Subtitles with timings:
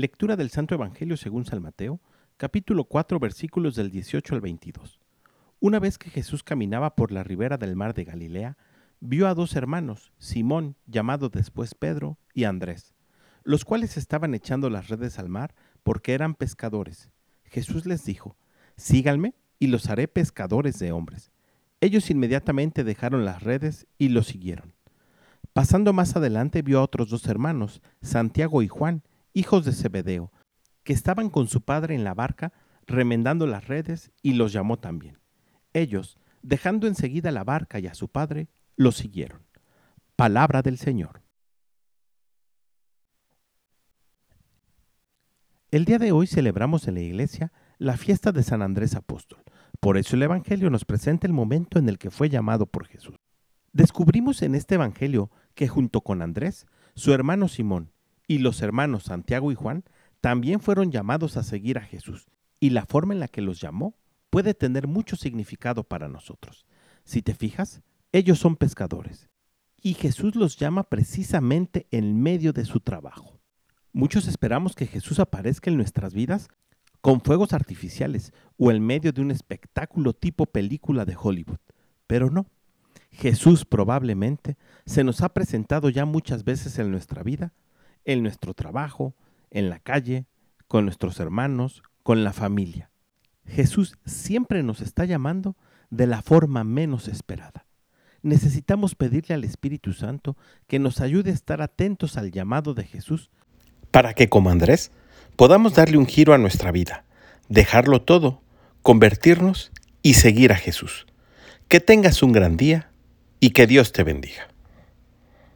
[0.00, 2.00] Lectura del Santo Evangelio según San Mateo,
[2.38, 4.98] capítulo 4, versículos del 18 al 22.
[5.60, 8.56] Una vez que Jesús caminaba por la ribera del mar de Galilea,
[9.00, 12.94] vio a dos hermanos, Simón, llamado después Pedro, y Andrés,
[13.44, 17.10] los cuales estaban echando las redes al mar porque eran pescadores.
[17.44, 18.38] Jesús les dijo,
[18.78, 21.30] Síganme y los haré pescadores de hombres.
[21.82, 24.72] Ellos inmediatamente dejaron las redes y lo siguieron.
[25.52, 29.02] Pasando más adelante vio a otros dos hermanos, Santiago y Juan,
[29.32, 30.32] hijos de Zebedeo,
[30.82, 32.52] que estaban con su padre en la barca
[32.86, 35.18] remendando las redes y los llamó también.
[35.72, 39.42] Ellos, dejando enseguida la barca y a su padre, lo siguieron.
[40.16, 41.22] Palabra del Señor.
[45.70, 49.42] El día de hoy celebramos en la iglesia la fiesta de San Andrés Apóstol.
[49.78, 53.14] Por eso el Evangelio nos presenta el momento en el que fue llamado por Jesús.
[53.72, 56.66] Descubrimos en este Evangelio que junto con Andrés,
[56.96, 57.92] su hermano Simón
[58.30, 59.82] y los hermanos Santiago y Juan
[60.20, 62.28] también fueron llamados a seguir a Jesús,
[62.60, 63.96] y la forma en la que los llamó
[64.30, 66.64] puede tener mucho significado para nosotros.
[67.02, 69.28] Si te fijas, ellos son pescadores,
[69.82, 73.40] y Jesús los llama precisamente en medio de su trabajo.
[73.92, 76.46] Muchos esperamos que Jesús aparezca en nuestras vidas
[77.00, 81.58] con fuegos artificiales o en medio de un espectáculo tipo película de Hollywood,
[82.06, 82.46] pero no.
[83.10, 84.56] Jesús probablemente
[84.86, 87.52] se nos ha presentado ya muchas veces en nuestra vida,
[88.12, 89.14] en nuestro trabajo,
[89.50, 90.26] en la calle,
[90.68, 92.90] con nuestros hermanos, con la familia.
[93.46, 95.56] Jesús siempre nos está llamando
[95.90, 97.66] de la forma menos esperada.
[98.22, 103.30] Necesitamos pedirle al Espíritu Santo que nos ayude a estar atentos al llamado de Jesús
[103.90, 104.92] para que, como Andrés,
[105.36, 107.04] podamos darle un giro a nuestra vida,
[107.48, 108.42] dejarlo todo,
[108.82, 109.72] convertirnos
[110.02, 111.06] y seguir a Jesús.
[111.68, 112.90] Que tengas un gran día
[113.40, 114.49] y que Dios te bendiga.